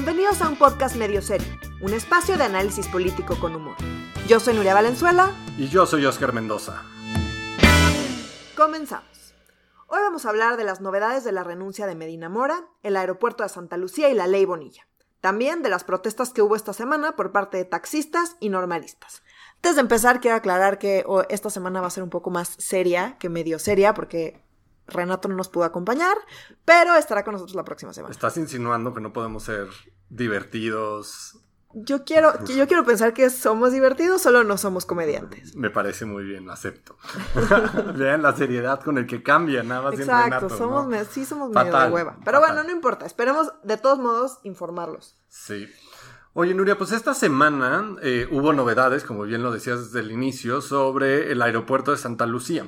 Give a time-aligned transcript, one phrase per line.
[0.00, 1.48] Bienvenidos a un podcast medio serio,
[1.80, 3.74] un espacio de análisis político con humor.
[4.28, 5.32] Yo soy Nuria Valenzuela.
[5.56, 6.84] Y yo soy Oscar Mendoza.
[8.56, 9.34] Comenzamos.
[9.88, 13.42] Hoy vamos a hablar de las novedades de la renuncia de Medina Mora, el aeropuerto
[13.42, 14.86] de Santa Lucía y la ley Bonilla.
[15.20, 19.24] También de las protestas que hubo esta semana por parte de taxistas y normalistas.
[19.56, 22.54] Antes de empezar, quiero aclarar que oh, esta semana va a ser un poco más
[22.58, 24.44] seria que medio seria, porque
[24.88, 26.16] Renato no nos pudo acompañar,
[26.64, 28.12] pero estará con nosotros la próxima semana.
[28.12, 29.68] Estás insinuando que no podemos ser
[30.08, 31.38] divertidos.
[31.74, 35.54] Yo quiero, yo quiero pensar que somos divertidos, solo no somos comediantes.
[35.54, 36.96] Me parece muy bien, acepto.
[37.94, 41.90] Vean la seriedad con el que cambia, nada más Exacto, somos sí somos medio de
[41.90, 42.16] hueva.
[42.24, 45.16] Pero bueno, no importa, esperemos de todos modos informarlos.
[45.28, 45.68] Sí.
[46.34, 50.60] Oye, Nuria, pues esta semana eh, hubo novedades, como bien lo decías desde el inicio,
[50.60, 52.66] sobre el aeropuerto de Santa Lucía.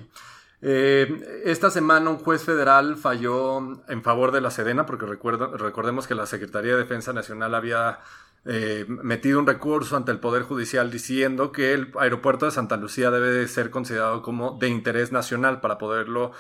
[0.62, 6.14] Eh, esta semana un juez federal falló en favor de la Sedena, porque recordemos que
[6.14, 8.00] la Secretaría de Defensa Nacional había
[8.44, 13.11] eh, metido un recurso ante el Poder Judicial diciendo que el aeropuerto de Santa Lucía
[13.11, 16.33] debe de ser considerado como de interés nacional para poderlo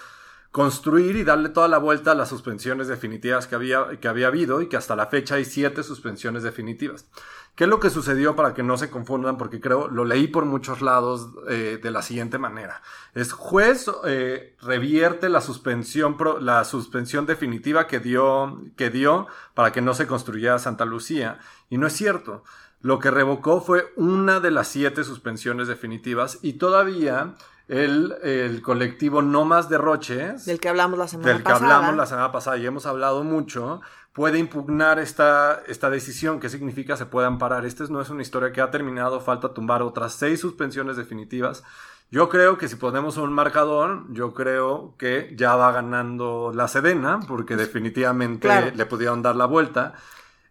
[0.50, 4.62] construir y darle toda la vuelta a las suspensiones definitivas que había, que había habido
[4.62, 7.06] y que hasta la fecha hay siete suspensiones definitivas.
[7.54, 9.36] ¿Qué es lo que sucedió para que no se confundan?
[9.36, 12.82] Porque creo, lo leí por muchos lados eh, de la siguiente manera.
[13.14, 19.82] Es juez eh, revierte la suspensión, la suspensión definitiva que dio, que dio para que
[19.82, 21.38] no se construyera Santa Lucía.
[21.68, 22.44] Y no es cierto.
[22.80, 27.34] Lo que revocó fue una de las siete suspensiones definitivas y todavía
[27.70, 30.44] el, el, colectivo No Más Derroches.
[30.44, 31.34] Del que hablamos la semana pasada.
[31.34, 33.80] Del que hablamos la semana pasada y hemos hablado mucho.
[34.12, 36.40] Puede impugnar esta, esta decisión.
[36.40, 37.64] ¿Qué significa se puede amparar?
[37.64, 39.20] Esta no es una historia que ha terminado.
[39.20, 41.62] Falta tumbar otras seis suspensiones definitivas.
[42.10, 47.20] Yo creo que si ponemos un marcador, yo creo que ya va ganando la Sedena,
[47.28, 49.94] porque definitivamente le pudieron dar la vuelta.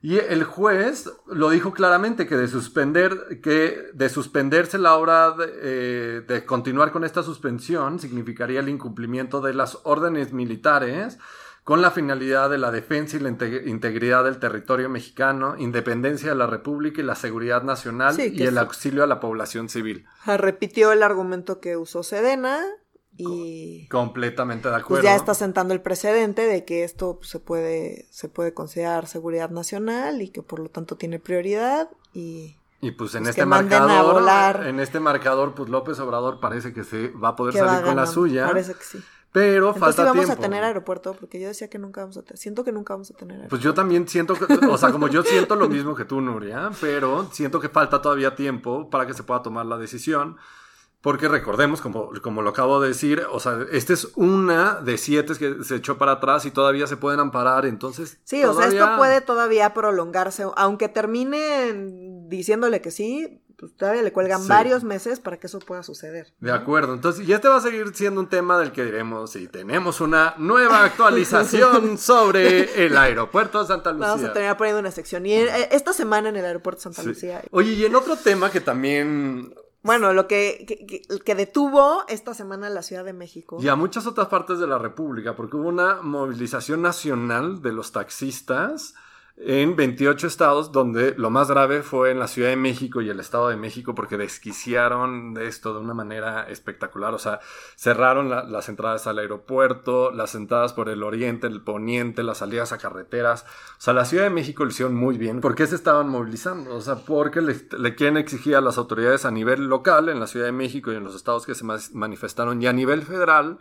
[0.01, 5.45] Y el juez lo dijo claramente que de suspender, que de suspenderse la hora de,
[5.61, 11.17] eh, de, continuar con esta suspensión significaría el incumplimiento de las órdenes militares
[11.69, 16.47] con la finalidad de la defensa y la integridad del territorio mexicano, independencia de la
[16.47, 20.07] República y la seguridad nacional y el auxilio a la población civil.
[20.25, 22.65] Repitió el argumento que usó Sedena
[23.19, 25.03] y completamente de pues, acuerdo.
[25.03, 29.49] ya está sentando el precedente de que esto pues, se puede se puede considerar seguridad
[29.49, 34.65] nacional y que por lo tanto tiene prioridad y y pues en pues, este marcador
[34.65, 38.07] en este marcador pues López Obrador parece que se va a poder salir con la
[38.07, 38.47] suya.
[38.47, 38.99] Parece que sí.
[39.31, 40.41] Pero falta vamos tiempo.
[40.41, 42.37] a tener aeropuerto porque yo decía que nunca vamos a tener.
[42.37, 43.49] Siento que nunca vamos a tener aeropuerto.
[43.49, 46.71] Pues yo también siento que, o sea, como yo siento lo mismo que tú, Nuria,
[46.81, 50.37] pero siento que falta todavía tiempo para que se pueda tomar la decisión.
[51.01, 55.33] Porque recordemos, como, como lo acabo de decir, o sea, esta es una de siete
[55.35, 58.17] que se echó para atrás y todavía se pueden amparar, entonces...
[58.25, 61.73] Sí, o sea, esto puede todavía prolongarse, aunque termine
[62.27, 66.33] diciéndole que sí, pues todavía le cuelgan varios meses para que eso pueda suceder.
[66.39, 69.47] De acuerdo, entonces, y este va a seguir siendo un tema del que diremos si
[69.47, 74.07] tenemos una nueva actualización sobre el aeropuerto de Santa Lucía.
[74.07, 75.25] Vamos a terminar poniendo una sección.
[75.25, 77.41] Y eh, esta semana en el aeropuerto de Santa Lucía.
[77.51, 79.53] Oye, y en otro tema que también
[79.89, 81.03] bueno, lo que,
[81.35, 83.57] detuvo esta semana la Ciudad de México.
[83.59, 87.91] Y a muchas otras partes de la República, porque hubo una movilización nacional de los
[87.91, 88.93] taxistas
[89.41, 93.21] en 28 estados, donde lo más grave fue en la Ciudad de México y el
[93.21, 97.13] Estado de México, porque desquiciaron esto de una manera espectacular.
[97.13, 97.39] O sea,
[97.77, 102.79] cerraron las entradas al aeropuerto, las entradas por el oriente, el poniente, las salidas a
[102.79, 103.45] carreteras.
[103.77, 105.39] O sea, la Ciudad de México lo hicieron muy bien.
[105.39, 106.75] ¿Por qué se estaban movilizando?
[106.75, 110.27] O sea, porque le, le quieren exigir a las autoridades a nivel local, en la
[110.27, 111.63] Ciudad de México y en los estados que se
[111.93, 113.57] manifestaron, y a nivel federal,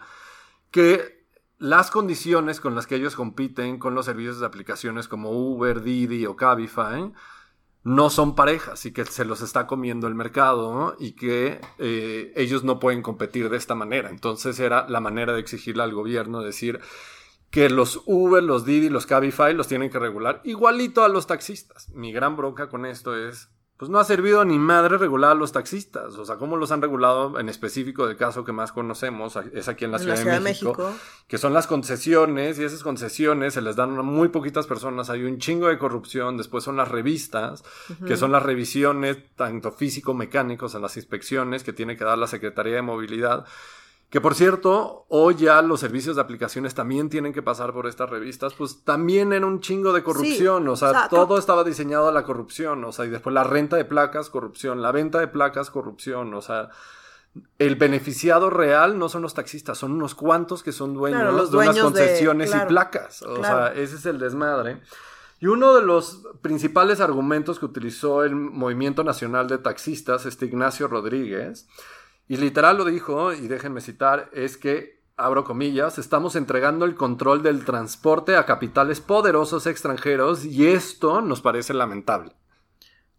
[0.72, 1.17] que
[1.58, 6.26] las condiciones con las que ellos compiten con los servicios de aplicaciones como Uber, Didi
[6.26, 7.12] o Cabify
[7.84, 12.62] no son parejas y que se los está comiendo el mercado y que eh, ellos
[12.64, 14.10] no pueden competir de esta manera.
[14.10, 16.80] Entonces era la manera de exigirle al gobierno decir
[17.50, 21.88] que los Uber, los Didi, los Cabify los tienen que regular igualito a los taxistas.
[21.90, 25.52] Mi gran bronca con esto es pues no ha servido ni madre regular a los
[25.52, 26.18] taxistas.
[26.18, 29.38] O sea, ¿cómo los han regulado en específico del caso que más conocemos?
[29.54, 30.92] Es aquí en la, Ciudad, de, México,
[31.28, 35.10] Que son las concesiones y esas concesiones se les dan a muy poquitas personas.
[35.10, 36.36] Hay un chingo de corrupción.
[36.36, 37.62] Después son las revistas,
[38.04, 42.74] que son las revisiones tanto físico-mecánicos en las inspecciones que tiene que dar la Secretaría
[42.74, 43.46] de Movilidad.
[44.10, 48.08] Que por cierto, hoy ya los servicios de aplicaciones también tienen que pasar por estas
[48.08, 52.22] revistas, pues también era un chingo de corrupción, o, sea, todo estaba diseñado a la
[52.22, 56.32] corrupción, o sea, y después la renta de placas, corrupción, la venta de placas, corrupción,
[56.32, 56.70] o sea,
[57.58, 61.78] el beneficiado real no son los taxistas, son unos cuantos que son dueños, de unas
[61.78, 64.80] concesiones y placas, o sea, ese es el desmadre.
[65.40, 70.88] Y uno de los principales argumentos que utilizó el Movimiento Nacional de Taxistas, este Ignacio
[70.88, 71.68] Rodríguez,
[72.28, 77.42] y literal lo dijo, y déjenme citar, es que, abro comillas, estamos entregando el control
[77.42, 82.32] del transporte a capitales poderosos extranjeros y esto nos parece lamentable.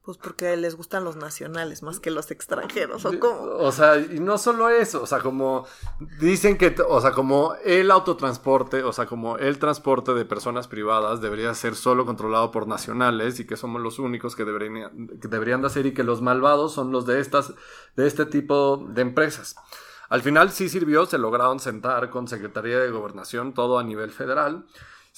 [0.09, 3.41] Pues porque les gustan los nacionales más que los extranjeros, ¿o cómo?
[3.59, 5.67] O sea, y no solo eso, o sea, como
[6.19, 11.21] dicen que, o sea, como el autotransporte, o sea, como el transporte de personas privadas
[11.21, 15.61] debería ser solo controlado por nacionales y que somos los únicos que deberían, que deberían
[15.61, 17.53] de hacer y que los malvados son los de estas,
[17.95, 19.57] de este tipo de empresas.
[20.09, 24.65] Al final sí sirvió, se lograron sentar con Secretaría de Gobernación, todo a nivel federal.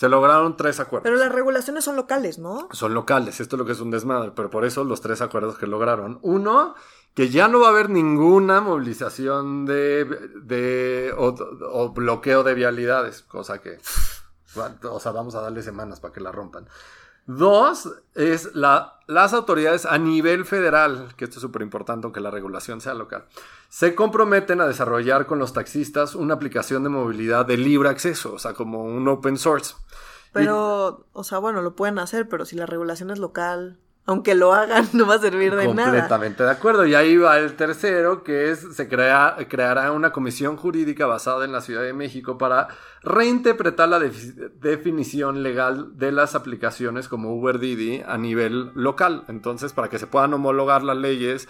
[0.02, 1.04] Se lograron tres acuerdos.
[1.04, 2.68] Pero las regulaciones son locales, ¿no?
[2.72, 5.60] Son locales, esto es lo que es un desmadre, pero por eso los tres acuerdos
[5.60, 6.18] que lograron.
[6.24, 6.74] Uno,
[7.14, 10.06] que ya no va a haber ninguna movilización de,
[10.42, 13.78] de o, bloqueo de vialidades, cosa que,
[14.90, 16.68] o sea, vamos a darle semanas para que la rompan.
[17.28, 22.32] Dos, es la, las autoridades a nivel federal, que esto es súper importante aunque la
[22.32, 23.26] regulación sea local,
[23.70, 28.40] se comprometen a desarrollar con los taxistas una aplicación de movilidad de libre acceso, o
[28.40, 29.76] sea, como un open source.
[30.34, 34.54] Pero, o sea, bueno, lo pueden hacer, pero si la regulación es local, aunque lo
[34.54, 35.90] hagan, no va a servir de nada.
[35.90, 36.86] Completamente de acuerdo.
[36.86, 41.52] Y ahí va el tercero, que es, se crea, creará una comisión jurídica basada en
[41.52, 42.68] la Ciudad de México para
[43.04, 49.24] reinterpretar la definición legal de las aplicaciones como Uber Didi a nivel local.
[49.28, 51.48] Entonces, para que se puedan homologar las leyes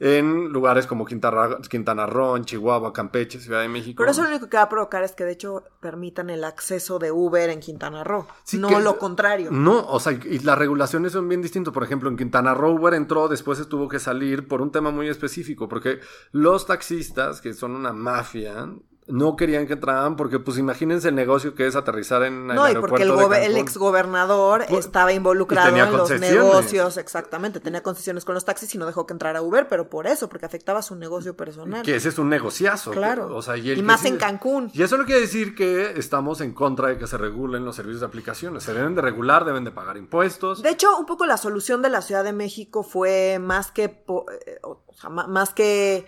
[0.00, 3.98] en lugares como Quintana, Quintana Roo, en Chihuahua, Campeche, Ciudad de México.
[3.98, 6.98] Pero eso lo único que va a provocar es que de hecho permitan el acceso
[6.98, 9.50] de Uber en Quintana Roo, no lo contrario.
[9.50, 11.74] No, o sea, y las regulaciones son bien distintas.
[11.74, 15.08] Por ejemplo, en Quintana Roo Uber entró, después tuvo que salir por un tema muy
[15.08, 16.00] específico, porque
[16.32, 18.70] los taxistas, que son una mafia,
[19.10, 22.70] no querían que entraran porque, pues, imagínense el negocio que es aterrizar en el No,
[22.70, 27.60] y porque el, el exgobernador pues, estaba involucrado en los negocios, exactamente.
[27.60, 30.46] Tenía concesiones con los taxis y no dejó que entrara Uber, pero por eso, porque
[30.46, 31.82] afectaba su negocio personal.
[31.82, 32.90] Que ese es un negociazo.
[32.90, 33.34] Claro.
[33.34, 34.70] o sea, y, más en Cancún.
[34.72, 38.00] Y eso no quiere decir que estamos en contra de que se regulen los servicios
[38.00, 38.62] de aplicaciones.
[38.62, 40.62] Se deben de regular, deben de pagar impuestos.
[40.62, 44.60] De hecho, un poco la solución de la Ciudad de México fue más que, eh,
[44.62, 46.06] o sea, más que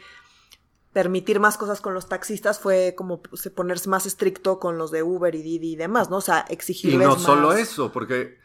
[0.93, 5.03] permitir más cosas con los taxistas fue como pues, ponerse más estricto con los de
[5.03, 6.19] Uber y Didi y demás, ¿no?
[6.19, 8.39] O sea, exigirles Y no solo eso, porque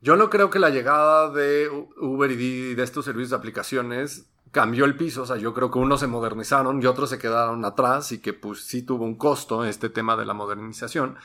[0.00, 1.68] yo no creo que la llegada de
[2.00, 5.70] Uber y Didi de estos servicios de aplicaciones cambió el piso, o sea, yo creo
[5.70, 9.16] que unos se modernizaron y otros se quedaron atrás y que pues sí tuvo un
[9.16, 11.16] costo este tema de la modernización.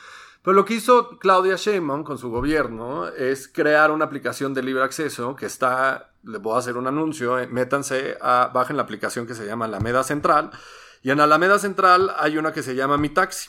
[0.44, 4.84] Pero lo que hizo Claudia Sheinbaum con su gobierno es crear una aplicación de libre
[4.84, 9.26] acceso que está, les voy a hacer un anuncio, eh, métanse a, bajen la aplicación
[9.26, 10.50] que se llama Alameda Central.
[11.02, 13.48] Y en Alameda Central hay una que se llama Mi Taxi.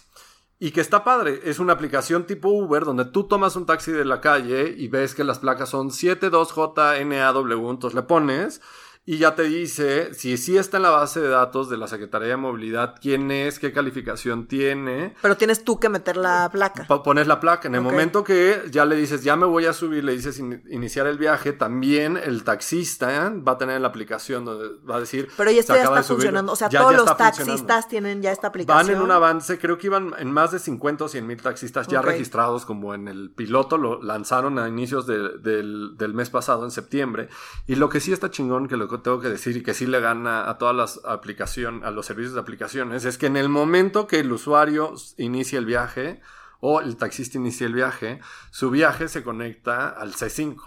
[0.57, 4.05] Y que está padre, es una aplicación tipo Uber donde tú tomas un taxi de
[4.05, 8.61] la calle y ves que las placas son 72JNAW, entonces le pones
[9.07, 12.29] y ya te dice si sí está en la base de datos de la Secretaría
[12.29, 15.13] de Movilidad, quién es, qué calificación tiene.
[15.21, 16.87] Pero tienes tú que meter la placa.
[17.03, 17.67] Pones la placa.
[17.67, 21.05] En el momento que ya le dices, ya me voy a subir, le dices iniciar
[21.05, 25.29] el viaje, también el taxista va a tener la aplicación donde va a decir.
[25.37, 26.51] Pero ya, está, ya está funcionando.
[26.51, 28.87] O sea, todos los taxistas tienen ya esta aplicación.
[28.87, 31.87] Van en un avance, creo que iban en más de 50 o 100 mil taxistas
[31.87, 36.71] ya registrados, como en el piloto, lo lanzaron a inicios del, del mes pasado, en
[36.71, 37.29] septiembre.
[37.67, 39.99] Y lo que sí está chingón, que lo tengo que decir y que sí le
[39.99, 44.07] gana a todas las aplicaciones, a los servicios de aplicaciones, es que en el momento
[44.07, 46.21] que el usuario inicia el viaje
[46.59, 48.19] o el taxista inicia el viaje,
[48.51, 50.57] su viaje se conecta al C5.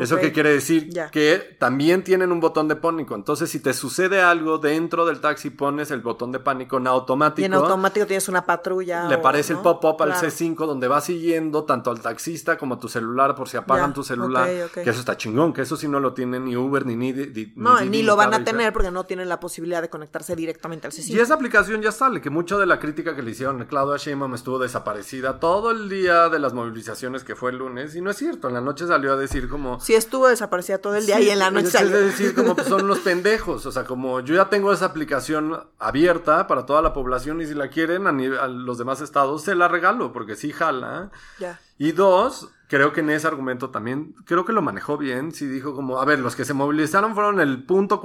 [0.00, 0.90] ¿Eso qué quiere decir?
[1.10, 3.14] Que también tienen un botón de pánico.
[3.14, 7.42] Entonces, si te sucede algo dentro del taxi, pones el botón de pánico en automático.
[7.42, 9.08] Y en automático tienes una patrulla.
[9.08, 12.88] Le parece el pop-up al C5 donde va siguiendo tanto al taxista como a tu
[12.88, 14.48] celular por si apagan tu celular.
[14.72, 17.52] Que eso está chingón, que eso sí no lo tienen ni Uber ni ni, ni
[17.56, 20.92] No, ni, lo van a tener porque no tienen la posibilidad de conectarse directamente al
[20.92, 21.08] C5.
[21.08, 23.96] Y esa aplicación ya sale, que mucho de la crítica que le hicieron a Claudia
[23.96, 27.94] Sheinbaum estuvo desaparecida todo el día de las movilizaciones que fue el lunes.
[27.94, 29.80] Y no es cierto, en la noche salió a decir como...
[29.82, 33.00] Sí estuvo desaparecida todo el día y en la noche Es decir, como son unos
[33.00, 33.66] pendejos.
[33.66, 37.54] O sea, como yo ya tengo esa aplicación abierta para toda la población y si
[37.54, 38.12] la quieren a,
[38.48, 41.10] los demás estados, se la regalo porque sí jala.
[41.38, 41.60] Ya.
[41.78, 45.32] Y dos, creo que en ese argumento también, creo que lo manejó bien.
[45.32, 48.00] Sí dijo como, a ver, los que se movilizaron fueron el punto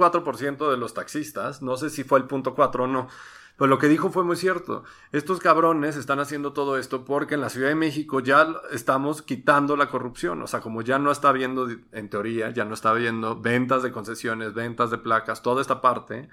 [0.70, 1.62] de los taxistas.
[1.62, 2.54] No sé si fue el punto
[2.84, 3.08] o no.
[3.58, 4.84] Pero lo que dijo fue muy cierto.
[5.10, 9.76] Estos cabrones están haciendo todo esto porque en la Ciudad de México ya estamos quitando
[9.76, 10.40] la corrupción.
[10.42, 13.90] O sea, como ya no está habiendo, en teoría, ya no está habiendo ventas de
[13.90, 16.28] concesiones, ventas de placas, toda esta parte.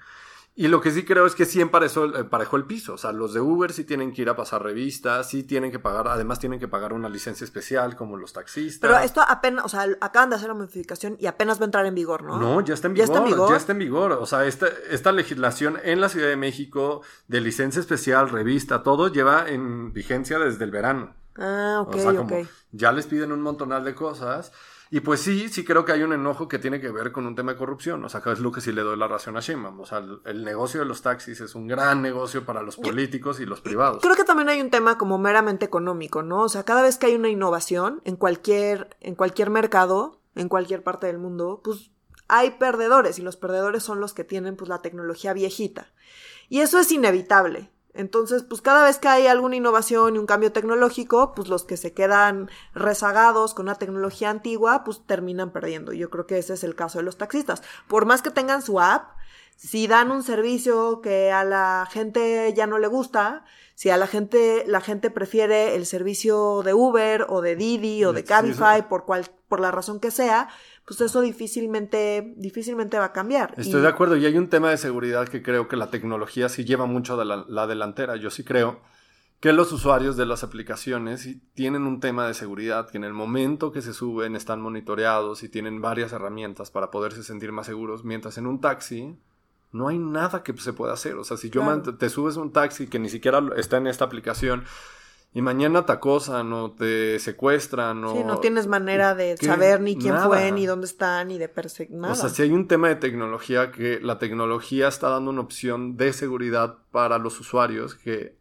[0.58, 2.94] Y lo que sí creo es que sí emparejó, emparejó el piso.
[2.94, 5.78] O sea, los de Uber sí tienen que ir a pasar revistas, sí tienen que
[5.78, 8.90] pagar, además tienen que pagar una licencia especial como los taxistas.
[8.90, 11.84] Pero esto apenas, o sea, acaban de hacer la modificación y apenas va a entrar
[11.84, 12.38] en vigor, ¿no?
[12.38, 13.06] No, ya está en vigor.
[13.06, 13.50] Ya está en vigor.
[13.50, 14.12] Ya está en vigor.
[14.12, 19.08] O sea, esta, esta legislación en la Ciudad de México de licencia especial, revista, todo
[19.08, 21.14] lleva en vigencia desde el verano.
[21.36, 24.52] Ah, ok, o sea, como Ya les piden un montonal de cosas.
[24.90, 27.34] Y pues sí, sí creo que hay un enojo que tiene que ver con un
[27.34, 28.04] tema de corrupción.
[28.04, 29.80] O sea, es lo que sí le doy la razón a Sheinbaum.
[29.80, 33.46] O sea, el, negocio de los taxis es un gran negocio para los políticos y
[33.46, 34.00] los privados.
[34.02, 36.42] Creo que también hay un tema como meramente económico, ¿no?
[36.42, 40.84] O sea, cada vez que hay una innovación en cualquier, en cualquier mercado, en cualquier
[40.84, 41.90] parte del mundo, pues
[42.28, 45.92] hay perdedores y los perdedores son los que tienen pues la tecnología viejita.
[46.48, 47.70] Y eso es inevitable.
[47.96, 51.76] Entonces, pues cada vez que hay alguna innovación y un cambio tecnológico, pues los que
[51.76, 55.92] se quedan rezagados con una tecnología antigua, pues terminan perdiendo.
[55.92, 57.62] Yo creo que ese es el caso de los taxistas.
[57.88, 59.16] Por más que tengan su app,
[59.56, 64.06] si dan un servicio que a la gente ya no le gusta, si a la
[64.06, 69.04] gente la gente prefiere el servicio de Uber o de Didi o de Cabify por
[69.04, 70.48] cual por la razón que sea,
[70.86, 73.54] pues eso difícilmente, difícilmente va a cambiar.
[73.56, 76.64] Estoy de acuerdo, y hay un tema de seguridad que creo que la tecnología sí
[76.64, 78.14] lleva mucho de la, delantera.
[78.14, 78.80] Yo sí creo
[79.40, 83.72] que los usuarios de las aplicaciones tienen un tema de seguridad, que en el momento
[83.72, 88.38] que se suben están monitoreados y tienen varias herramientas para poderse sentir más seguros, mientras
[88.38, 89.18] en un taxi
[89.72, 91.16] no hay nada que se pueda hacer.
[91.16, 94.62] O sea, si yo te subes un taxi que ni siquiera está en esta aplicación,
[95.32, 98.12] y mañana te acosan o te secuestran o...
[98.14, 101.96] Sí, no tienes manera de saber ni quién fue, ni dónde están, ni de perseguir
[101.96, 102.12] nada.
[102.12, 105.96] O sea, si hay un tema de tecnología que la tecnología está dando una opción
[105.96, 108.36] de seguridad para los usuarios que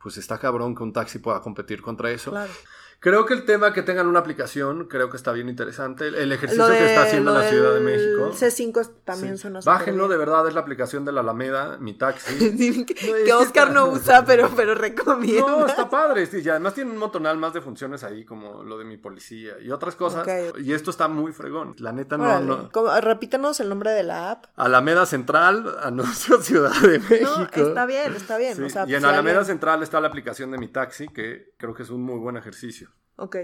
[0.00, 2.30] pues está cabrón que un taxi pueda competir contra eso.
[2.30, 2.52] Claro.
[3.00, 6.08] Creo que el tema que tengan una aplicación, creo que está bien interesante.
[6.08, 8.32] El, ejercicio que está haciendo la Ciudad de México.
[8.32, 12.84] C5 también son Bájenlo, de verdad, es la aplicación de la Alameda, mi taxi.
[12.86, 15.46] que, Oscar no usa, pero, pero recomienda.
[15.46, 16.26] No, está padre.
[16.26, 19.54] Sí, y además tiene un montonal más de funciones ahí, como lo de mi policía
[19.60, 20.26] y otras cosas.
[20.58, 21.76] Y esto está muy fregón.
[21.78, 22.40] La neta no.
[22.40, 23.00] no...
[23.00, 24.46] repítanos el nombre de la app.
[24.56, 27.46] Alameda Central, a nuestra Ciudad de México.
[27.54, 28.58] está bien, está bien.
[28.88, 32.02] y en Alameda Central está la aplicación de mi taxi, que creo que es un
[32.02, 32.87] muy buen ejercicio.
[33.18, 33.36] Ok,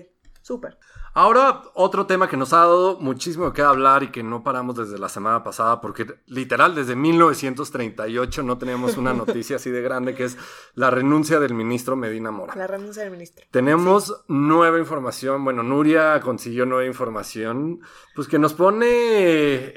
[0.44, 0.76] súper.
[1.16, 4.98] Ahora, otro tema que nos ha dado muchísimo que hablar y que no paramos desde
[4.98, 10.24] la semana pasada, porque literal desde 1938 no tenemos una noticia así de grande, que
[10.24, 10.36] es
[10.74, 12.54] la renuncia del ministro Medina Mora.
[12.56, 13.46] La renuncia del ministro.
[13.52, 17.80] Tenemos nueva información, bueno, Nuria consiguió nueva información,
[18.14, 19.72] pues que nos pone,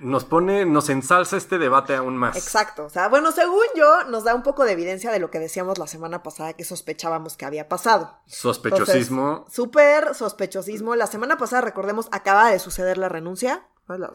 [0.00, 2.36] nos pone, nos ensalza este debate aún más.
[2.36, 5.40] Exacto, o sea, bueno, según yo, nos da un poco de evidencia de lo que
[5.40, 8.18] decíamos la semana pasada que sospechábamos que había pasado.
[8.26, 9.44] Sospechosismo.
[9.50, 13.66] Súper sospechoso la semana pasada, recordemos, acaba de suceder la renuncia.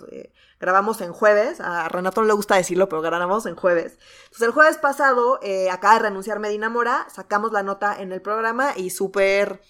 [0.10, 3.98] Eh, grabamos en jueves, a Renato no le gusta decirlo, pero grabamos en jueves.
[4.26, 8.22] Entonces el jueves pasado eh, acaba de renunciar Medina Mora, sacamos la nota en el
[8.22, 9.62] programa y súper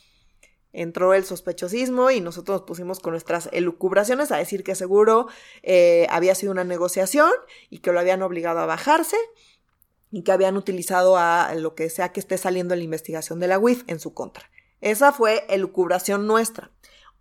[0.74, 5.28] entró el sospechosismo y nosotros nos pusimos con nuestras elucubraciones a decir que seguro
[5.64, 7.32] eh, había sido una negociación
[7.70, 9.18] y que lo habían obligado a bajarse
[10.12, 13.48] y que habían utilizado a lo que sea que esté saliendo en la investigación de
[13.48, 14.50] la UIF en su contra.
[14.86, 16.70] Esa fue elucubración nuestra.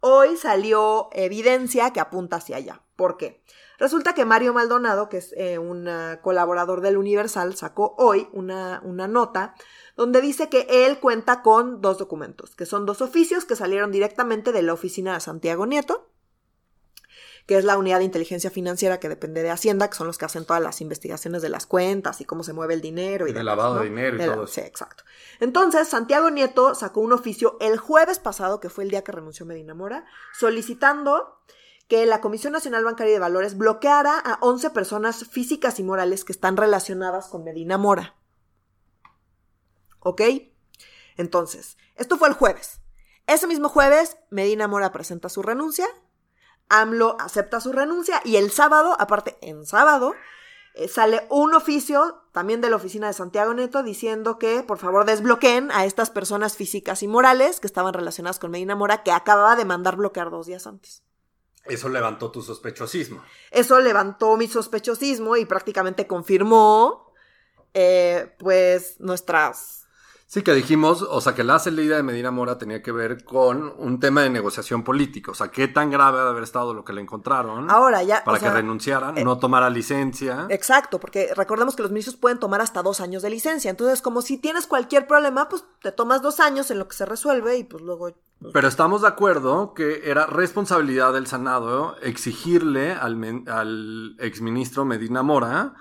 [0.00, 2.82] Hoy salió evidencia que apunta hacia allá.
[2.94, 3.42] ¿Por qué?
[3.78, 5.88] Resulta que Mario Maldonado, que es eh, un
[6.20, 9.54] colaborador del Universal, sacó hoy una, una nota
[9.96, 14.52] donde dice que él cuenta con dos documentos, que son dos oficios que salieron directamente
[14.52, 16.10] de la oficina de Santiago Nieto,
[17.46, 20.24] que es la unidad de inteligencia financiera que depende de Hacienda, que son los que
[20.24, 23.44] hacen todas las investigaciones de las cuentas y cómo se mueve el dinero y de
[23.44, 25.04] lavado de dinero y todo Sí, exacto.
[25.40, 29.44] Entonces, Santiago Nieto sacó un oficio el jueves pasado, que fue el día que renunció
[29.44, 30.06] Medina Mora,
[30.38, 31.40] solicitando
[31.86, 36.32] que la Comisión Nacional Bancaria de Valores bloqueara a 11 personas físicas y morales que
[36.32, 38.16] están relacionadas con Medina Mora.
[40.00, 40.22] ¿Ok?
[41.16, 42.80] Entonces, esto fue el jueves.
[43.26, 45.86] Ese mismo jueves, Medina Mora presenta su renuncia
[46.68, 50.14] AMLO acepta su renuncia y el sábado, aparte en sábado,
[50.74, 55.04] eh, sale un oficio también de la oficina de Santiago Neto diciendo que por favor
[55.04, 59.54] desbloqueen a estas personas físicas y morales que estaban relacionadas con Medina Mora que acababa
[59.54, 61.04] de mandar bloquear dos días antes.
[61.64, 63.22] Eso levantó tu sospechosismo.
[63.50, 67.12] Eso levantó mi sospechosismo y prácticamente confirmó
[67.72, 69.83] eh, pues nuestras
[70.34, 73.72] Sí, que dijimos, o sea, que la salida de Medina Mora tenía que ver con
[73.78, 75.30] un tema de negociación política.
[75.30, 77.70] O sea, qué tan grave de haber estado lo que le encontraron.
[77.70, 78.24] Ahora ya.
[78.24, 80.48] Para que renunciara, eh, no tomara licencia.
[80.50, 83.70] Exacto, porque recordemos que los ministros pueden tomar hasta dos años de licencia.
[83.70, 87.06] Entonces, como si tienes cualquier problema, pues te tomas dos años en lo que se
[87.06, 88.10] resuelve y pues luego.
[88.40, 95.22] Pues, Pero estamos de acuerdo que era responsabilidad del Senado exigirle al, al exministro Medina
[95.22, 95.76] Mora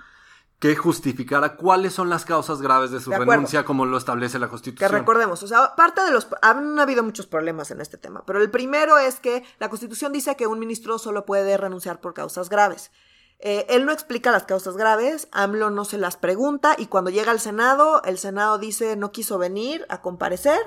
[0.64, 4.46] que justificara cuáles son las causas graves de su De renuncia como lo establece la
[4.46, 4.90] Que Constitución.
[4.92, 6.26] recordemos, o sea, parte de los...
[6.40, 10.36] Han habido muchos problemas en este tema, pero el primero es que la Constitución dice
[10.36, 12.92] que un ministro solo puede renunciar por causas graves.
[13.40, 17.30] Eh, él no explica las causas graves, AMLO no se las pregunta y cuando llega
[17.30, 20.60] al Senado, el Senado dice no quiso venir a comparecer.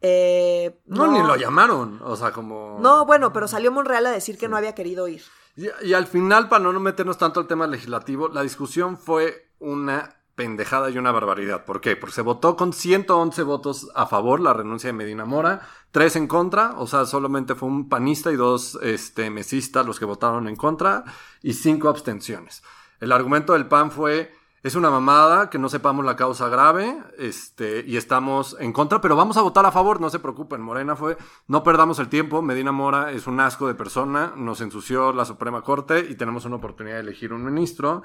[0.00, 2.78] eh, no, ni lo llamaron, o sea, como...
[2.80, 5.22] No, bueno, pero salió Monreal a decir que no había querido ir.
[5.56, 10.90] Y, al final, para no meternos tanto al tema legislativo, la discusión fue una pendejada
[10.90, 11.64] y una barbaridad.
[11.64, 11.96] ¿Por qué?
[11.96, 16.26] Porque se votó con 111 votos a favor la renuncia de Medina Mora, tres en
[16.26, 20.56] contra, o sea, solamente fue un panista y dos este, mesistas los que votaron en
[20.56, 21.04] contra,
[21.42, 22.62] y cinco abstenciones.
[23.00, 24.34] El argumento del PAN fue,
[24.66, 29.14] es una mamada que no sepamos la causa grave, este, y estamos en contra, pero
[29.14, 30.60] vamos a votar a favor, no se preocupen.
[30.60, 35.12] Morena fue, no perdamos el tiempo, Medina Mora es un asco de persona, nos ensució
[35.12, 38.02] la Suprema Corte y tenemos una oportunidad de elegir un ministro.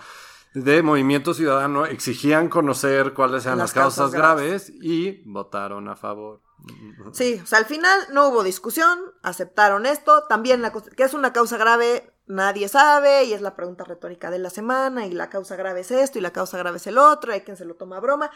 [0.54, 6.42] De Movimiento Ciudadano exigían conocer cuáles eran las, Las causas, graves y votaron a favor.
[7.12, 11.34] Sí, o sea, al final no hubo discusión, aceptaron esto, también la, que es una
[11.34, 15.56] causa grave, nadie sabe, y es la pregunta retórica de la semana, y la causa
[15.56, 17.98] grave es esto, y la causa grave es el otro, hay quien se lo toma
[17.98, 18.32] a broma.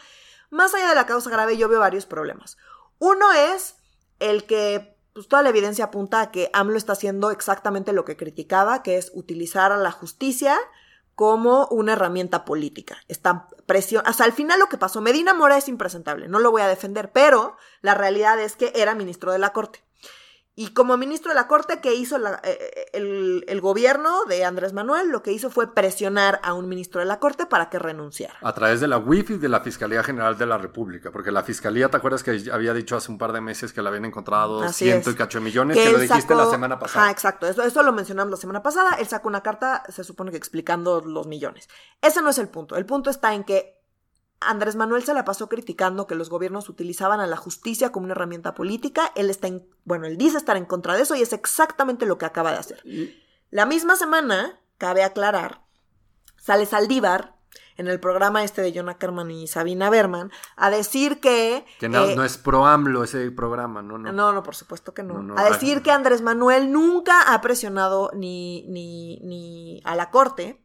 [0.50, 2.56] Más allá de la causa grave, yo veo varios problemas.
[2.98, 3.76] Uno es
[4.18, 8.16] el que, pues toda la evidencia apunta a que AMLO está haciendo exactamente lo que
[8.16, 10.58] criticaba, que es utilizar a la justicia
[11.14, 12.98] como una herramienta política.
[13.08, 16.60] Está presión, hasta al final lo que pasó, Medina Mora es impresentable, no lo voy
[16.60, 19.85] a defender, pero la realidad es que era ministro de la Corte.
[20.58, 24.72] Y como ministro de la Corte, ¿qué hizo la- eh, el, el gobierno de Andrés
[24.72, 25.10] Manuel?
[25.10, 28.34] Lo que hizo fue presionar a un ministro de la Corte para que renunciara.
[28.40, 31.90] A través de la WIFI de la Fiscalía General de la República, porque la Fiscalía,
[31.90, 34.86] ¿te acuerdas que había dicho hace un par de meses que le habían encontrado Así
[34.86, 35.16] ciento es.
[35.16, 35.76] y cacho millones?
[35.76, 37.02] Que Que, lo dijiste sacó- la semana pasada.
[37.04, 37.46] Ajá, exacto.
[37.46, 38.92] Eso, eso lo mencionamos la semana pasada.
[38.98, 41.68] Él sacó una carta, se supone que explicando los millones.
[42.00, 42.76] Ese no es el punto.
[42.76, 43.75] El punto está en que
[44.40, 48.12] Andrés Manuel se la pasó criticando que los gobiernos utilizaban a la justicia como una
[48.12, 49.12] herramienta política.
[49.14, 52.18] Él está en, bueno, él dice estar en contra de eso y es exactamente lo
[52.18, 52.82] que acaba de hacer.
[53.50, 55.62] La misma semana, cabe aclarar,
[56.36, 57.36] sale Saldívar
[57.76, 61.64] en el programa este de John Ackerman y Sabina Berman a decir que...
[61.78, 64.12] que no, eh, no es pro AMLO ese programa, no, no.
[64.12, 65.14] no, no, por supuesto que no.
[65.14, 65.82] No, no, a decir ay.
[65.82, 70.62] que Andrés Manuel nunca ha presionado ni, ni, ni a la corte.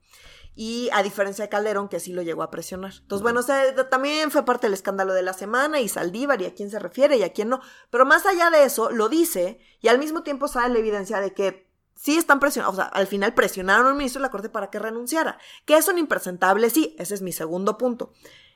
[0.55, 2.93] Y a diferencia de Calderón, que sí lo llegó a presionar.
[3.01, 6.45] Entonces, bueno, o sea, también fue parte del escándalo de la semana y Saldívar y
[6.45, 7.61] a quién se refiere y a quién no.
[7.89, 11.33] Pero más allá de eso, lo dice y al mismo tiempo sale la evidencia de
[11.33, 14.69] que sí están presionando, o sea, al final presionaron al ministro de la Corte para
[14.69, 15.37] que renunciara.
[15.65, 18.11] Que es un impresentable, sí, ese es mi segundo punto.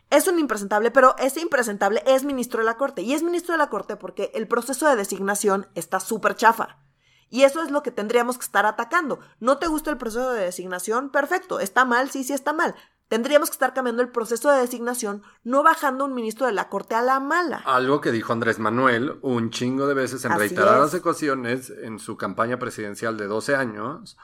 [0.10, 3.02] Es un impresentable, pero ese impresentable es ministro de la Corte.
[3.02, 6.80] Y es ministro de la Corte porque el proceso de designación está súper chafa.
[7.30, 9.20] Y eso es lo que tendríamos que estar atacando.
[9.40, 11.10] ¿No te gusta el proceso de designación?
[11.10, 11.60] Perfecto.
[11.60, 12.10] ¿Está mal?
[12.10, 12.76] Sí, sí está mal.
[13.08, 16.96] Tendríamos que estar cambiando el proceso de designación, no bajando un ministro de la Corte
[16.96, 17.62] a la mala.
[17.66, 21.02] Algo que dijo Andrés Manuel un chingo de veces en Así reiteradas es.
[21.02, 24.18] ocasiones en su campaña presidencial de 12 años,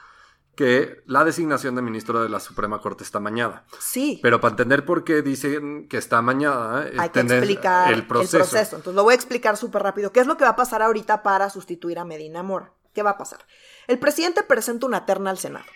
[0.56, 3.64] que la designación de ministro de la Suprema Corte está mañada.
[3.78, 4.18] Sí.
[4.20, 8.58] Pero para entender por qué dicen que está mañada, hay que explicar el proceso.
[8.58, 10.10] Entonces lo voy a explicar súper rápido.
[10.10, 12.72] ¿Qué es lo que va a pasar ahorita para sustituir a Medina Mora?
[12.92, 13.46] ¿Qué va a pasar?
[13.86, 15.66] El presidente presenta una terna al Senado.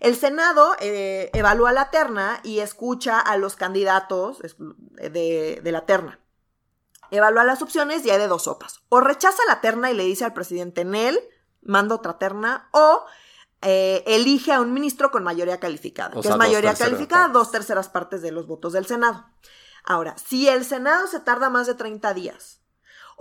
[0.00, 6.18] El Senado eh, evalúa la terna y escucha a los candidatos de, de la terna.
[7.10, 8.80] Evalúa las opciones y hay de dos sopas.
[8.88, 11.20] O rechaza la terna y le dice al presidente Nel,
[11.62, 13.04] manda otra terna, o
[13.60, 16.10] eh, elige a un ministro con mayoría calificada.
[16.14, 17.34] O que sea, es mayoría calificada, partes.
[17.34, 19.26] dos terceras partes de los votos del Senado.
[19.84, 22.61] Ahora, si el Senado se tarda más de 30 días,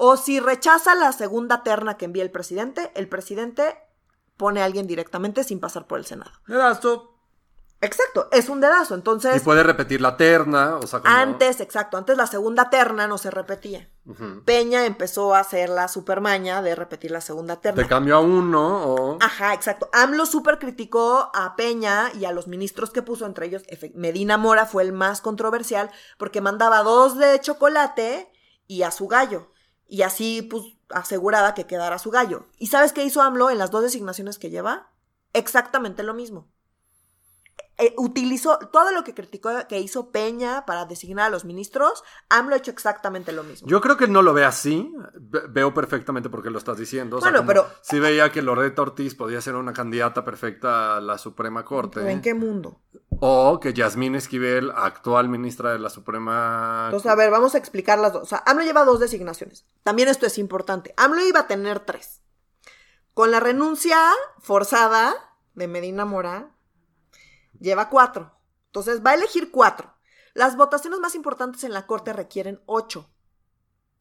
[0.04, 3.78] o si rechaza la segunda terna que envía el presidente, el presidente
[4.36, 6.32] pone a alguien directamente sin pasar por el Senado.
[6.48, 7.20] Dedazo.
[7.82, 8.96] Exacto, es un dedazo.
[8.96, 11.14] Y Entonces, puede repetir la terna, o sea, como...
[11.14, 13.92] antes, exacto, antes la segunda terna no se repetía.
[14.44, 17.84] Peña empezó a hacer la supermaña de repetir la segunda terna.
[17.84, 19.18] Te cambio a uno o...
[19.22, 19.88] Ajá, exacto.
[19.94, 23.62] AMLO súper criticó a Peña y a los ministros que puso, entre ellos
[23.94, 28.32] Medina Mora fue el más controversial porque mandaba dos de chocolate
[28.66, 29.52] y a su gallo.
[29.92, 32.46] Y así, pues, aseguraba que quedara su gallo.
[32.58, 34.90] ¿Y sabes qué hizo AMLO en las dos designaciones que lleva?
[35.34, 36.48] Exactamente lo mismo.
[37.78, 42.54] Eh, utilizó todo lo que criticó que hizo Peña para designar a los ministros, AMLO
[42.54, 43.68] ha hecho exactamente lo mismo.
[43.68, 44.94] Yo creo que no lo ve así.
[45.20, 47.18] Ve- Veo perfectamente por qué lo estás diciendo.
[47.18, 51.02] O sea, Bueno, pero- Sí veía que Loretta Ortiz podía ser una candidata perfecta a
[51.02, 52.02] la Suprema Corte.
[52.02, 52.82] ¿Pero ¿En qué mundo?
[53.20, 56.84] O que Yasmín Esquivel, actual ministra de la Suprema...
[56.86, 58.24] Entonces, a ver, vamos a explicar las dos.
[58.24, 59.66] O sea, AMLO lleva dos designaciones.
[59.84, 60.94] También esto es importante.
[60.98, 62.22] AMLO iba a tener tres.
[63.14, 63.98] Con la renuncia
[64.40, 65.14] forzada
[65.54, 66.51] de Medina Mora,
[67.62, 68.38] lleva cuatro.
[68.67, 69.93] Entonces, va a elegir cuatro.
[70.34, 73.10] Las votaciones más importantes en la Corte requieren ocho.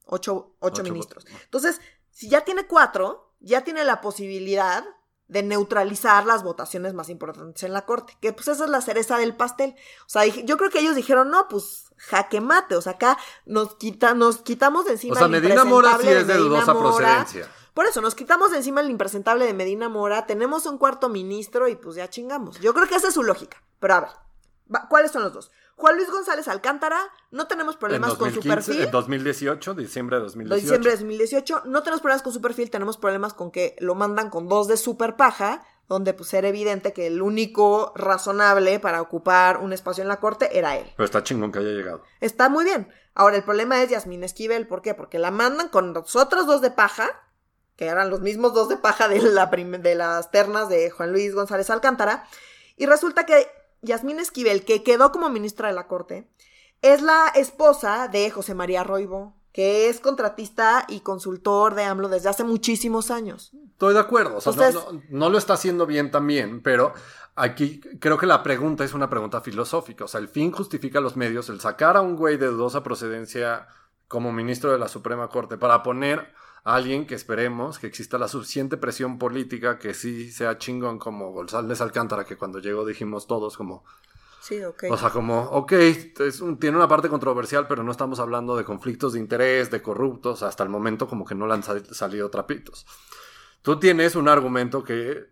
[0.06, 1.26] Ocho, ocho Ocho ministros.
[1.44, 4.84] Entonces, si ya tiene cuatro, ya tiene la posibilidad
[5.28, 8.16] de neutralizar las votaciones más importantes en la Corte.
[8.20, 9.76] Que pues esa es la cereza del pastel.
[10.04, 12.74] O sea, yo creo que ellos dijeron, no, pues jaque mate.
[12.74, 16.26] O sea, acá nos, quita, nos quitamos de encima O sea, Medina Mora sí es
[16.26, 16.96] de dudosa Mora.
[16.96, 17.48] procedencia.
[17.74, 21.68] Por eso, nos quitamos de encima el impresentable de Medina Mora, tenemos un cuarto ministro
[21.68, 22.60] y pues ya chingamos.
[22.60, 23.62] Yo creo que esa es su lógica.
[23.78, 24.10] Pero a ver,
[24.88, 25.50] ¿cuáles son los dos?
[25.76, 28.84] Juan Luis González Alcántara, no tenemos En problemas con su 2015, perfil.
[28.84, 30.62] en 2018, diciembre de 2018.
[30.62, 34.28] Diciembre de 2018, no tenemos problemas con su perfil, tenemos problemas con que lo mandan
[34.28, 39.56] con dos de super paja, donde pues era evidente que el único razonable para ocupar
[39.56, 40.86] un espacio en la corte era él.
[40.96, 42.02] Pero está chingón que haya llegado.
[42.20, 42.92] Está muy bien.
[43.14, 44.68] Ahora, el problema es Yasmín Esquivel.
[44.68, 44.94] ¿Por qué?
[44.94, 47.08] Porque la mandan con los otros dos de paja,
[47.80, 51.34] que eran los mismos dos de paja de, la de las ternas de Juan Luis
[51.34, 52.26] González Alcántara.
[52.76, 53.48] Y resulta que
[53.80, 56.28] Yasmín Esquivel, que quedó como ministra de la Corte,
[56.82, 62.28] es la esposa de José María Roibo, que es contratista y consultor de AMLO desde
[62.28, 63.50] hace muchísimos años.
[63.70, 64.36] Estoy de acuerdo.
[64.36, 66.92] O sea, Entonces- no, no lo está haciendo bien también, pero
[67.34, 70.04] aquí creo que la pregunta es una pregunta filosófica.
[70.04, 71.48] O sea, el fin justifica los medios.
[71.48, 73.68] El sacar a un güey de dudosa procedencia
[74.06, 76.30] como ministro de la Suprema Corte para poner
[76.64, 81.32] a alguien que esperemos que exista la suficiente presión política que sí sea chingón como
[81.32, 83.84] González Alcántara, que cuando llegó dijimos todos como,
[84.42, 84.84] Sí, ok.
[84.90, 88.64] o sea, como, ok, es un- tiene una parte controversial, pero no estamos hablando de
[88.64, 92.30] conflictos de interés, de corruptos, hasta el momento como que no le han sal- salido
[92.30, 92.86] trapitos.
[93.62, 95.28] Tú tienes un argumento que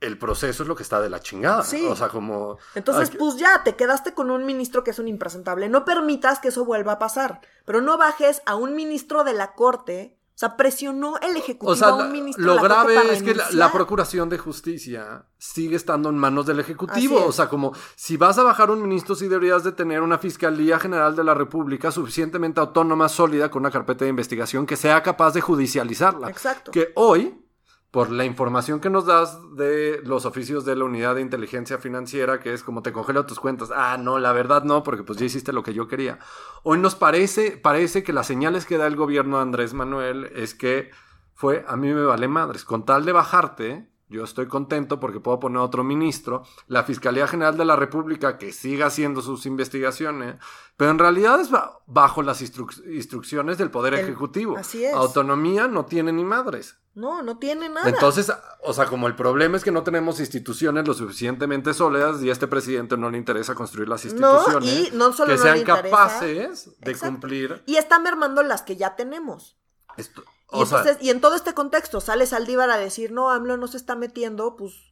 [0.00, 1.62] el proceso es lo que está de la chingada.
[1.62, 1.86] Sí.
[1.86, 2.58] O sea, como...
[2.74, 5.68] Entonces, Ay, pues ya, te quedaste con un ministro que es un impresentable.
[5.68, 7.40] No permitas que eso vuelva a pasar.
[7.64, 10.18] Pero no bajes a un ministro de la corte.
[10.34, 13.12] O sea, presionó el ejecutivo O sea, a un ministro lo de la grave para
[13.12, 13.70] es que la, la.
[13.70, 17.24] Procuración de Justicia sigue estando en manos del Ejecutivo.
[17.26, 20.78] O sea, como si vas a bajar un ministro, sí deberías de tener una Fiscalía
[20.78, 25.32] General de la República suficientemente autónoma, sólida, con una carpeta de investigación que sea capaz
[25.32, 26.30] de judicializarla.
[26.30, 26.70] Exacto.
[26.70, 27.38] Que hoy,
[27.92, 32.40] por la información que nos das de los oficios de la Unidad de Inteligencia Financiera,
[32.40, 35.26] que es como te congela tus cuentas, ah, no, la verdad no, porque pues ya
[35.26, 36.18] hiciste lo que yo quería.
[36.62, 40.54] Hoy nos parece, parece que las señales que da el gobierno de Andrés Manuel es
[40.54, 40.90] que
[41.34, 45.40] fue, a mí me vale madres, con tal de bajarte, yo estoy contento porque puedo
[45.40, 50.36] poner otro ministro, la Fiscalía General de la República que siga haciendo sus investigaciones,
[50.76, 54.56] pero en realidad es ba- bajo las instruc- instrucciones del Poder El- Ejecutivo.
[54.56, 54.94] así es.
[54.94, 56.76] Autonomía no tiene ni madres.
[56.94, 57.88] No, no tiene nada.
[57.88, 58.30] Entonces,
[58.62, 62.32] o sea, como el problema es que no tenemos instituciones lo suficientemente sólidas y a
[62.32, 65.58] este presidente no le interesa construir las No, instituciones y no solo que no sean
[65.58, 67.12] le capaces de Exacto.
[67.12, 69.56] cumplir Y está mermando las que ya tenemos.
[69.96, 70.22] esto.
[70.52, 73.56] Y, O sea, entonces, y en todo este contexto sale Saldívar a decir, no, AMLO
[73.56, 74.91] no se está metiendo, pues,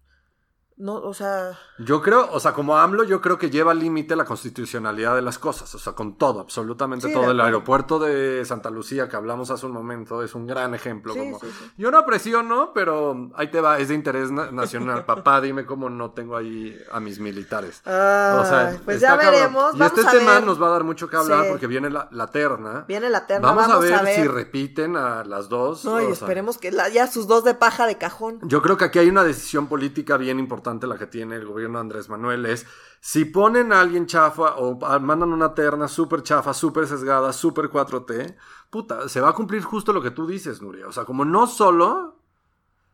[0.80, 4.16] no, o sea, yo creo, o sea, como AMLO, yo creo que lleva al límite
[4.16, 7.30] la constitucionalidad de las cosas, o sea, con todo, absolutamente Sí, todo.
[7.30, 11.12] El aeropuerto de Santa Lucía que hablamos hace un momento es un gran ejemplo.
[11.12, 11.46] Sí, como, sí.
[11.76, 15.04] Yo no presiono, pero ahí te va, es de interés na- nacional.
[15.10, 17.80] Papá, dime cómo no tengo ahí a mis militares.
[17.84, 19.32] O sea, ay, pues ya cabrón.
[19.32, 19.74] veremos.
[19.74, 20.44] Y vamos este a tema ver.
[20.44, 22.84] nos va a dar mucho que hablar porque viene la, la terna.
[22.88, 25.84] Viene la terna, Vamos, vamos, a, ver si repiten a las dos.
[25.84, 28.38] No, y sea, esperemos que la- ya sus dos de paja de cajón.
[28.44, 31.78] yo creo que aquí hay una decisión política bien importante la que tiene el gobierno
[31.78, 32.66] de Andrés Manuel es
[33.00, 38.36] si ponen a alguien chafa o mandan una terna súper chafa, súper sesgada, súper 4T,
[38.70, 40.86] puta, se va a cumplir justo lo que tú dices, Nuria.
[40.86, 42.20] O sea, como no solo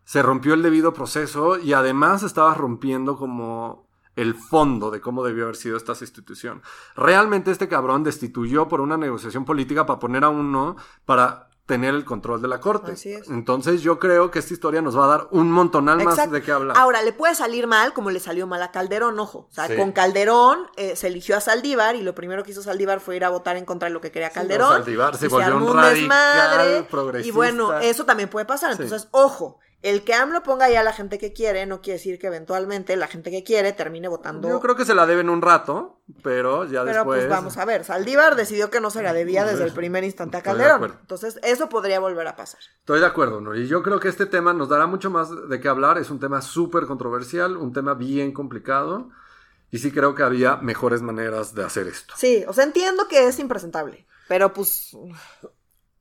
[0.05, 5.45] se rompió el debido proceso y además estaba rompiendo como el fondo de cómo debió
[5.45, 6.63] haber sido esta institución.
[6.97, 12.05] Realmente este cabrón destituyó por una negociación política para poner a uno para tener el
[12.05, 12.93] control de la corte.
[12.93, 13.29] Así es.
[13.29, 16.53] Entonces yo creo que esta historia nos va a dar un montonal más de qué
[16.53, 16.77] hablar.
[16.79, 19.49] Ahora, le puede salir mal como le salió mal a Calderón, ojo.
[19.51, 19.75] O sea, Sí.
[19.77, 23.25] con Calderón eh, se eligió a Saldívar y lo primero que hizo Saldívar fue ir
[23.25, 24.69] a votar en contra de lo que quería Calderón.
[24.69, 27.29] no, Saldívar se volvió un radical progresista.
[27.29, 28.77] Y bueno, eso también puede pasar.
[28.77, 28.83] Sí.
[28.85, 32.19] Entonces, ojo, el que AMLO ponga ya a la gente que quiere no quiere decir
[32.19, 34.49] que eventualmente la gente que quiere termine votando.
[34.49, 37.19] Yo creo que se la deben un rato, pero ya Pero después.
[37.21, 40.39] pues vamos a ver, Saldívar decidió que no se la debía desde el primer instante
[40.39, 40.97] a Calderón.
[41.01, 42.61] Entonces, eso podría volver a pasar.
[42.81, 43.63] Estoy de acuerdo, Nuri.
[43.63, 45.99] Y yo creo que este tema nos dará mucho más de qué hablar.
[45.99, 49.11] Es un tema súper controversial, un tema bien complicado.
[49.71, 52.15] Y sí creo que había mejores maneras de hacer esto.
[52.17, 54.97] Sí, o sea, entiendo que es impresentable, pero pues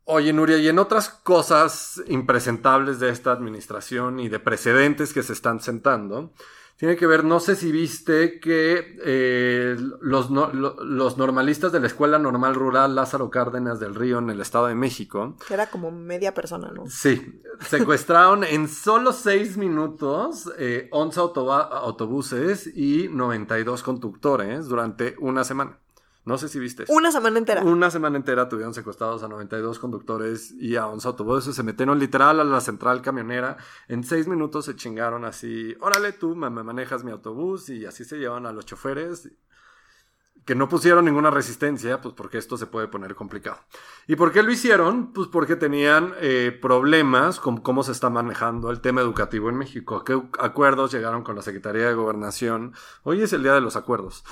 [0.06, 5.34] Oye, Nuria, y en otras cosas impresentables de esta administración y de precedentes que se
[5.34, 6.32] están sentando,
[6.78, 11.80] tiene que ver, no sé si viste que eh, los, no- lo- los normalistas de
[11.80, 15.68] la Escuela Normal Rural Lázaro Cárdenas del Río en el Estado de México, que era
[15.72, 16.86] como media persona, ¿no?
[16.88, 25.44] sí, secuestraron en solo seis minutos eh, 11 autoba- autobuses y 92 conductores durante una
[25.46, 25.80] semana.
[26.26, 26.86] No sé si viste.
[26.90, 27.62] Una semana entera.
[27.64, 31.56] Una semana entera tuvieron secuestrados a 92 conductores y a 11 autobuses.
[31.56, 33.58] Se metieron literal a la central camionera.
[33.88, 35.76] En seis minutos se chingaron así.
[35.82, 37.70] Órale, tú me manejas mi autobús.
[37.70, 39.30] Y así se llevan a los choferes
[40.46, 43.58] que no pusieron ninguna resistencia, pues porque esto se puede poner complicado.
[44.06, 45.12] ¿Y por qué lo hicieron?
[45.12, 49.96] Pues porque tenían eh, problemas con cómo se está manejando el tema educativo en México.
[49.96, 52.76] ¿A qué acuerdos llegaron con la Secretaría de Gobernación?
[53.02, 54.24] Hoy es el día de los acuerdos.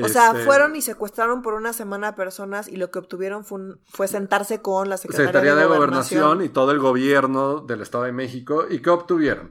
[0.00, 3.44] O sea, este, fueron y secuestraron por una semana a personas y lo que obtuvieron
[3.44, 6.44] fue, fue sentarse con la Secretaría, de, Gobernación.
[6.44, 8.66] y todo el gobierno del Estado de México.
[8.70, 9.50] ¿Y qué obtuvieron?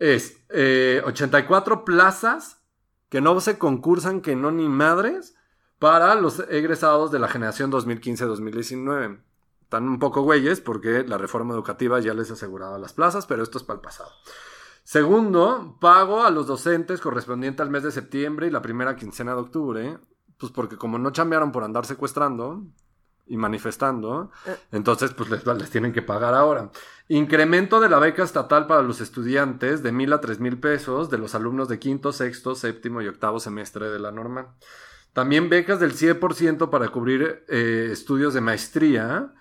[0.00, 2.58] Es 84 eh, plazas
[3.08, 5.36] que no se concursan, que no ni madres
[5.82, 9.18] para los egresados de la generación 2015-2019.
[9.62, 13.58] Están un poco güeyes porque la reforma educativa ya les aseguraba las plazas, pero esto
[13.58, 14.08] es para el pasado.
[14.84, 19.40] Segundo, pago a los docentes correspondiente al mes de septiembre y la primera quincena de
[19.40, 19.98] octubre,
[20.38, 22.62] pues porque como no chambearon por andar secuestrando
[23.26, 24.56] y manifestando, eh.
[24.70, 26.70] entonces pues les, les, tienen que pagar ahora.
[27.08, 31.18] Incremento de la beca estatal para los estudiantes de mil a tres mil pesos de
[31.18, 34.54] los alumnos de quinto, sexto, séptimo y octavo semestre de la norma.
[35.12, 39.32] También becas del 100% para cubrir eh, estudios de maestría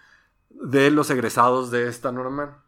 [0.49, 2.63] de los egresados de esta norma.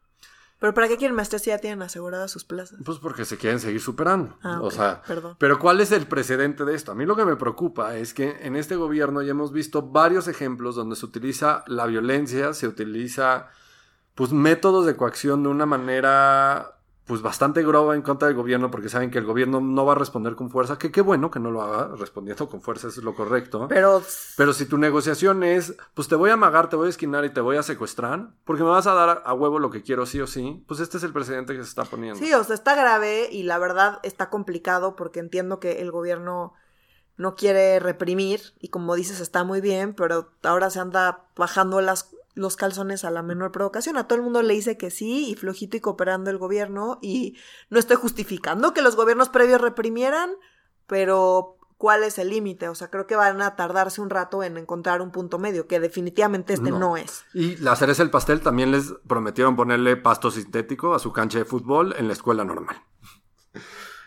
[0.60, 2.80] ¿Pero para qué quieren maestría si ya tienen aseguradas sus plazas?
[2.86, 4.38] Pues porque se quieren seguir superando.
[4.42, 5.36] Ah, o sea, Perdón.
[5.38, 6.94] pero ¿cuál es el precedente de esto?
[6.94, 10.30] A mí lo que me preocupa es que en este gobierno ya hemos visto varios
[10.30, 13.50] ejemplos donde se utiliza la violencia, se utiliza
[14.16, 18.88] pues métodos de coacción de una manera pues bastante groba en contra del gobierno porque
[18.88, 21.52] saben que el gobierno no va a responder con fuerza, que qué bueno que no
[21.52, 23.68] lo haga respondiendo con fuerza, es lo correcto.
[23.68, 24.02] Pero
[24.38, 27.30] pero si tu negociación es, pues te voy a amagar, te voy a esquinar y
[27.30, 30.22] te voy a secuestrar, porque me vas a dar a huevo lo que quiero sí
[30.22, 32.20] o sí, pues este es el precedente que se está poniendo.
[32.20, 36.54] Sí, o sea, está grave y la verdad está complicado porque entiendo que el gobierno
[37.18, 42.10] no quiere reprimir y como dices está muy bien, pero ahora se anda bajando las
[42.34, 43.98] los calzones a la menor provocación.
[43.98, 47.38] A todo el mundo le dice que sí y flojito y cooperando el gobierno y
[47.70, 50.32] no estoy justificando que los gobiernos previos reprimieran,
[50.88, 52.70] pero ¿cuál es el límite?
[52.70, 55.80] O sea, creo que van a tardarse un rato en encontrar un punto medio, que
[55.80, 57.26] definitivamente este no, es.
[57.34, 61.46] Y la cereza del pastel también les prometieron ponerle pasto sintético a su cancha de
[61.46, 62.82] fútbol en la escuela normal.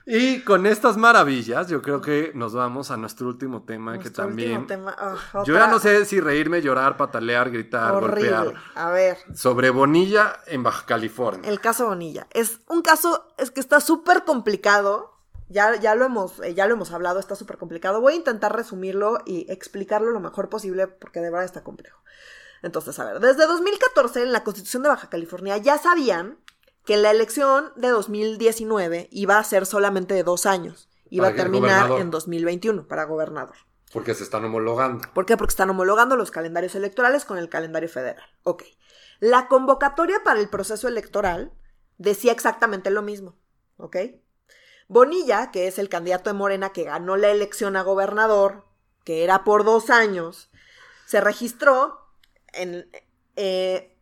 [0.08, 4.64] Y con estas maravillas, yo creo que nos vamos a nuestro último tema que también.
[4.86, 8.54] Ah, yo ya no sé si reírme, llorar, patalear, gritar, golpear.
[8.76, 9.18] A ver.
[9.34, 11.50] Sobre Bonilla en Baja California.
[11.50, 12.28] El caso Bonilla.
[12.32, 15.12] Es un caso es que está súper complicado.
[15.48, 18.00] Ya, ya, lo hemos, eh, ya lo hemos hablado, está súper complicado.
[18.00, 22.00] Voy a intentar resumirlo y explicarlo lo mejor posible porque de verdad está complejo.
[22.62, 26.38] Entonces, a ver, desde 2014 en la Constitución de Baja California ya sabían
[26.86, 30.88] que la elección de 2019 iba a ser solamente de dos años.
[31.10, 33.56] Iba a terminar en 2021 para gobernador.
[33.92, 35.06] Porque se están homologando.
[35.12, 35.36] ¿Por qué?
[35.36, 38.24] Porque están homologando los calendarios electorales con el calendario federal.
[38.44, 38.62] Ok.
[39.18, 41.52] La convocatoria para el proceso electoral
[41.98, 43.36] decía exactamente lo mismo.
[43.78, 43.96] ¿Ok?
[44.88, 48.64] Bonilla, que es el candidato de Morena que ganó la elección a gobernador,
[49.04, 50.50] que era por dos años,
[51.06, 52.00] se registró
[52.52, 52.88] en,
[53.34, 53.95] eh,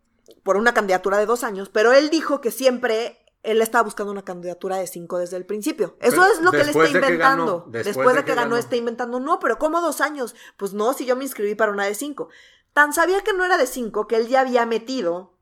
[0.44, 4.24] por una candidatura de dos años, pero él dijo que siempre él estaba buscando una
[4.24, 5.96] candidatura de cinco desde el principio.
[6.00, 7.66] Eso es lo que él está inventando.
[7.68, 9.20] después, de que, ganó, está inventando.
[9.20, 10.36] No, pero ¿cómo dos años?
[10.56, 12.28] Pues no, si yo me inscribí para una de cinco.
[12.72, 15.34] Tan sabía que no era de cinco que él ya había metido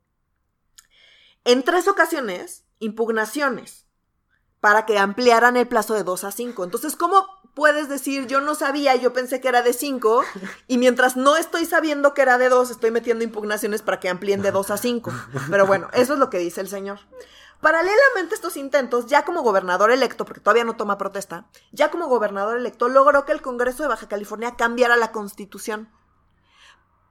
[1.45, 3.82] en tres ocasiones impugnaciones
[4.63, 6.63] para que ampliaran el plazo de dos a cinco.
[6.63, 10.23] Entonces, ¿cómo puedes decir, yo no sabía, yo pensé que era de 5,
[10.69, 14.41] y mientras no estoy sabiendo que era de 2, estoy metiendo impugnaciones para que amplíen
[14.41, 15.13] de 2 a 5.
[15.51, 17.01] Pero bueno, eso es lo que dice el señor.
[17.61, 22.07] Paralelamente a estos intentos, ya como gobernador electo, porque todavía no toma protesta, ya como
[22.07, 25.89] gobernador electo logró que el Congreso de Baja California cambiara la constitución.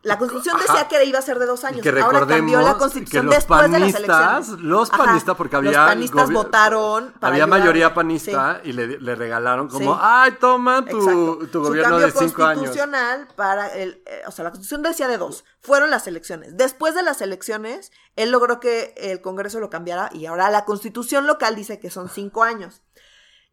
[0.04, 1.86] La constitución decía que iba a ser de dos años.
[2.02, 4.50] Ahora cambió la constitución después de las elecciones.
[4.62, 5.72] Los panistas, porque había.
[5.72, 7.14] Los panistas votaron.
[7.22, 12.62] había mayoría panista y le, regalaron como, ay, toma tu, tu gobierno de cinco años.
[12.62, 14.02] constitucional para el.
[14.06, 15.44] Eh, o sea, la constitución decía de dos.
[15.60, 16.58] Fueron las elecciones.
[16.58, 21.28] Después de las elecciones, él logró que el Congreso lo cambiara y ahora la constitución
[21.28, 22.82] local dice que son cinco años.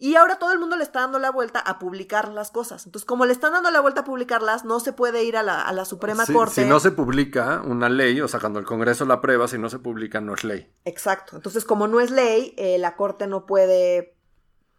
[0.00, 2.86] Y ahora todo el mundo le está dando la vuelta a publicar las cosas.
[2.86, 5.84] Entonces, como le están dando la vuelta a publicarlas, no se puede ir a la,
[5.84, 6.62] Suprema Corte.
[6.62, 9.68] Si no se publica una ley, o sea, cuando el Congreso la aprueba, si no
[9.68, 10.72] se publica, no es ley.
[10.84, 11.34] Exacto.
[11.34, 14.18] Entonces, como no es ley, eh, la Corte no puede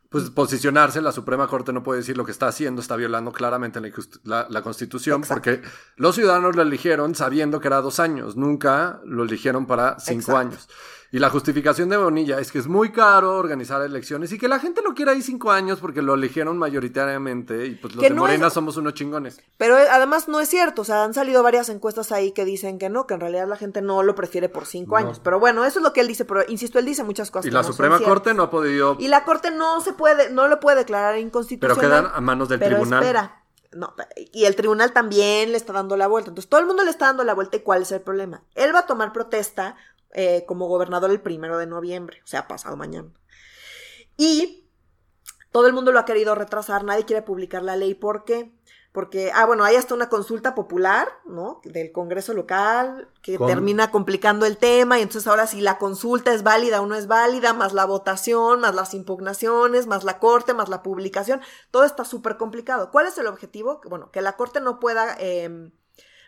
[0.09, 3.79] pues posicionarse, la Suprema Corte no puede decir lo que está haciendo, está violando claramente
[4.23, 5.61] la, Constitución, porque
[5.97, 10.67] los ciudadanos lo eligieron sabiendo que era dos años, nunca lo eligieron para cinco años.
[11.11, 14.59] Y la justificación de Bonilla es que es muy caro organizar elecciones y que la
[14.59, 16.57] gente lo quiere ahí cinco años porque lo eligieron
[16.93, 19.41] mayoritariamente y pues los Que de no Morena es- somos unos chingones.
[19.57, 22.77] Pero eh, además no es cierto, o sea, han salido varias encuestas ahí que dicen
[22.77, 25.05] que no, que en realidad la gente no lo prefiere por cinco No.
[25.07, 25.19] años.
[25.23, 27.45] Pero bueno, eso es lo que él dice, pero insisto, él dice muchas cosas.
[27.45, 27.99] Y que la no Suprema.
[27.99, 31.25] Corte no ha podido, Y la Corte no se puede, no lo puede declarar pero
[31.25, 31.79] inconstitucional.
[31.79, 33.01] quedan a manos del pero tribunal.
[33.03, 33.35] espera.
[33.71, 33.93] No,
[34.33, 36.29] y el tribunal también le está dando la vuelta.
[36.29, 38.41] Entonces todo el mundo le está dando la vuelta y cuál es el problema.
[38.55, 39.75] Él va a tomar protesta
[40.13, 43.09] eh, como gobernador el primero de noviembre, o sea, pasado mañana.
[44.17, 44.67] Y
[45.51, 47.95] todo el mundo lo ha querido retrasar, nadie quiere publicar la ley.
[47.95, 48.53] ¿Por qué?
[48.91, 51.61] Porque, ah, bueno, hay hasta una consulta popular, ¿no?
[51.63, 56.41] Del Congreso local, que termina complicando el tema, y entonces ahora si la consulta es
[56.41, 60.69] válida o no es válida, más la votación, más las impugnaciones, más la corte, más
[60.69, 62.89] la publicación, todo está súper complicado.
[62.89, 63.79] ¿Cuál es el objetivo?
[63.87, 65.71] Bueno, que la corte no pueda, eh,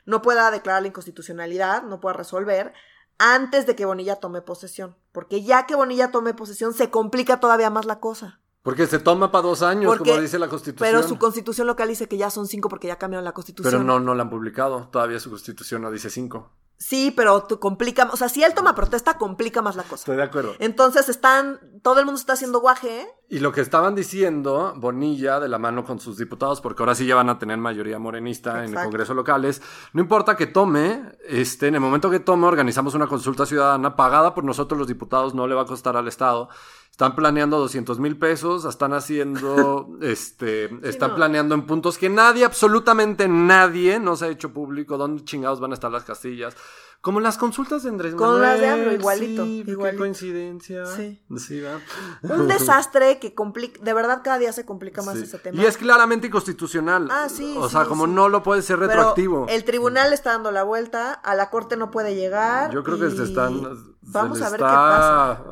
[0.05, 2.73] no pueda declarar la inconstitucionalidad, no pueda resolver
[3.21, 4.95] antes de que Bonilla tome posesión.
[5.11, 8.39] Porque ya que Bonilla tome posesión, se complica todavía más la cosa.
[8.63, 10.87] Porque se toma para dos años, Porque- como dice la Constitución.
[10.91, 13.71] Pero su constitución local dice que ya son cinco porque ya cambiaron la constitución.
[13.71, 14.87] Pero no, no la han publicado.
[14.91, 16.51] Todavía su Constitución no dice cinco.
[16.81, 19.97] Sí, pero tú complica, o sea, si él toma protesta, complica más la cosa.
[19.97, 20.55] Estoy de acuerdo.
[20.57, 23.07] Entonces están, todo el mundo está haciendo guaje, ¿eh?
[23.29, 27.05] Y lo que estaban diciendo Bonilla de la mano con sus diputados, porque ahora sí
[27.05, 28.83] ya van a tener mayoría morenista en el.
[28.83, 29.61] Congreso locales,
[29.93, 34.33] no importa que tome, este, en el momento que tome organizamos una consulta ciudadana pagada
[34.33, 36.49] por nosotros los diputados, no le va a costar al Estado.
[36.91, 41.15] Están planeando 200 mil pesos, están haciendo, este, están no.
[41.15, 45.71] planeando en puntos que nadie, absolutamente nadie, no se ha hecho público dónde chingados van
[45.71, 46.55] a estar las castillas.
[46.99, 48.43] Como las consultas de Andrés Con Manuel.
[48.43, 50.85] las de AMLO, igualito, Sí, qué coincidencia.
[50.85, 51.19] Sí.
[51.35, 51.79] Sí, ¿verdad?
[52.21, 55.23] Un desastre que complica, de verdad cada día se complica más Sí.
[55.23, 55.59] ese tema.
[55.59, 57.07] Y es claramente inconstitucional.
[57.09, 59.47] Ah, sí, O sea, como no lo puede ser Pero retroactivo.
[59.49, 62.69] el tribunal está dando la vuelta, a la corte no puede llegar.
[62.71, 63.63] Yo creo que se están.
[64.01, 65.43] Vamos se a ver qué pasa.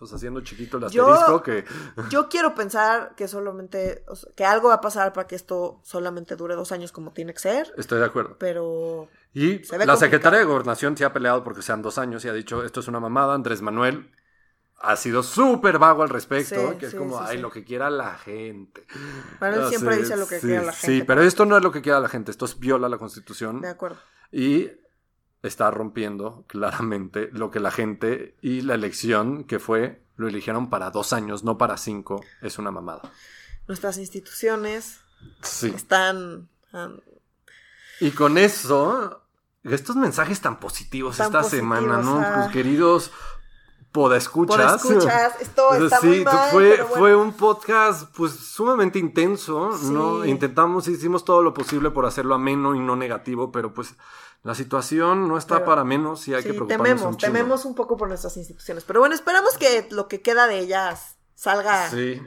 [0.00, 1.64] Pues haciendo chiquito el Yo- asterisco que.
[2.10, 5.78] Yo quiero pensar que solamente, o sea, que algo va a pasar para que esto
[5.84, 8.36] solamente dure dos años como tiene que ser, Estoy de acuerdo.
[8.38, 9.96] pero Y la complicado.
[9.98, 12.88] secretaria de Gobernación se ha peleado porque sean dos años y ha dicho esto es
[12.88, 13.34] una mamada.
[13.34, 14.10] Andrés Manuel
[14.82, 17.42] ha sido súper vago al respecto, Sí, que es sí, como, sí, ay, sí.
[17.42, 18.86] lo que quiera la gente.
[19.38, 21.62] Bueno, él siempre dice lo que sí, quiera la Sí, gente, pero esto no es
[21.62, 23.60] lo que quiera la gente, esto es viola la Constitución.
[23.60, 23.98] de acuerdo.
[24.32, 24.70] y
[25.42, 30.90] está rompiendo claramente lo que la gente y la elección que fue lo eligieron para
[30.90, 33.02] dos años, no para cinco, es una mamada.
[33.66, 35.00] Nuestras instituciones
[35.42, 35.72] Sí.
[35.74, 36.48] están
[38.00, 39.22] Y con eso,
[39.64, 42.20] estos mensajes tan positivos Tan esta positivos, semana, ¿no?
[42.20, 42.32] ah.
[42.36, 43.12] Pues, queridos
[43.92, 44.84] podescuchas.
[44.84, 47.00] escuchas, esto está Sí, muy mal, fue, pero bueno.
[47.00, 50.24] fue un podcast pues sumamente intenso, ¿no?
[50.24, 53.94] Intentamos, hicimos todo lo posible por hacerlo ameno y no negativo, pero pues
[54.42, 57.74] la situación no está Pero- para menos y hay que preocuparnos tememos, un tememos un
[57.74, 58.84] poco por nuestras instituciones.
[58.84, 61.90] Pero bueno, esperamos que lo que queda de ellas salga.
[61.90, 62.22] Sí.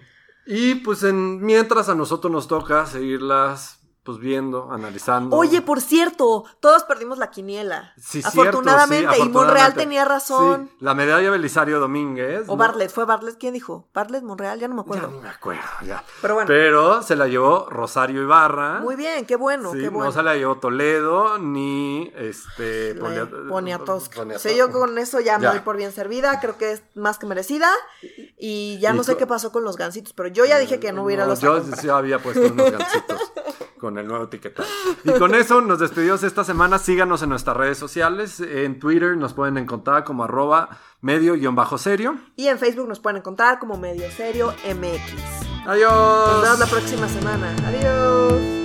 [0.45, 5.35] Y pues en, mientras a nosotros nos toca seguirlas pues viendo, analizando.
[5.35, 7.93] Oye, por cierto, todos perdimos la quiniela.
[7.97, 9.79] Sí, cierto, afortunadamente, sí, y Monreal afortunadamente.
[9.81, 10.69] tenía razón.
[10.71, 12.41] Sí, la medalla Belisario Domínguez.
[12.47, 12.57] O ¿no?
[12.57, 13.37] Bartlett, ¿fue Bartlett?
[13.37, 13.87] ¿Quién dijo?
[13.93, 14.59] ¿Bartlett, Monreal?
[14.59, 15.07] Ya no me Ya acuerdo.
[15.11, 16.03] ni me acuerdo, ya.
[16.21, 18.79] Pero bueno, Pero se la llevó Rosario Ibarra.
[18.81, 20.05] muy bien, qué bueno, Sí, qué bueno.
[20.05, 24.15] No se la llevó Toledo ni este La Ponia- Poniatowska.
[24.17, 24.39] Poniatowska.
[24.49, 25.51] Sí, yo con eso ya, me Ya.
[25.51, 27.69] doy por bien servida, creo que es más que merecida.
[28.37, 30.91] Y ya Y no sé qué pasó con los gansitos, pero yo ya dije que
[30.91, 33.31] no hubiera los a Yo sí había puesto unos gancitos
[33.83, 34.65] con el nuevo etiquetado.
[35.03, 36.79] Y con eso nos despedimos esta semana.
[36.79, 38.39] Síganos en nuestras redes sociales.
[38.39, 40.69] En Twitter nos pueden encontrar como arroba
[41.01, 42.17] medio-serio.
[42.37, 45.67] Y en Facebook nos pueden encontrar como Medio Serio MX.
[45.67, 45.91] Adiós.
[45.91, 47.53] Nos vemos la próxima semana.
[47.67, 48.62] Adiós.